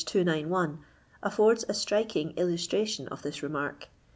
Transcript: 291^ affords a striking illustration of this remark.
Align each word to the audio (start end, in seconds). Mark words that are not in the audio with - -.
291^ 0.03 0.79
affords 1.21 1.63
a 1.69 1.75
striking 1.75 2.31
illustration 2.35 3.07
of 3.09 3.21
this 3.21 3.43
remark. 3.43 3.87